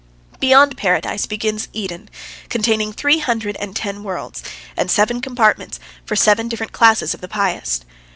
Beyond 0.39 0.77
Paradise 0.77 1.27
begins 1.27 1.67
Eden, 1.73 2.09
containing 2.49 2.91
three 2.91 3.19
hundred 3.19 3.55
and 3.57 3.75
ten 3.75 4.01
worlds 4.03 4.41
and 4.75 4.89
seven 4.89 5.21
compartments 5.21 5.79
for 6.07 6.15
seven 6.15 6.47
different 6.47 6.71
classes 6.71 7.13
of 7.13 7.21
the 7.21 7.27
pious. 7.27 7.81